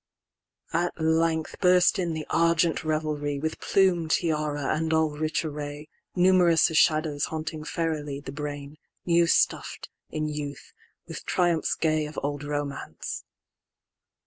V.At 0.71 0.99
length 0.99 1.57
burst 1.59 1.99
in 1.99 2.13
the 2.13 2.25
argent 2.31 2.83
revelry, 2.83 3.37
With 3.37 3.59
plume, 3.59 4.09
tiara, 4.09 4.75
and 4.75 4.91
all 4.91 5.11
rich 5.11 5.45
array, 5.45 5.89
Numerous 6.15 6.71
as 6.71 6.77
shadows 6.79 7.25
haunting 7.25 7.63
fairilyThe 7.63 8.33
brain, 8.33 8.77
new 9.05 9.27
stuff 9.27 9.77
d, 9.79 9.89
in 10.09 10.27
youth, 10.27 10.73
with 11.07 11.23
triumphs 11.25 11.75
gayOf 11.79 12.17
old 12.23 12.43
romance. 12.43 13.25